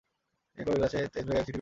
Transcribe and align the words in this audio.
এক 0.57 0.65
লোকের 0.71 0.89
থেকে 0.89 1.05
এক 1.05 1.11
চিঠি 1.13 1.27
পেয়েছি। 1.27 1.49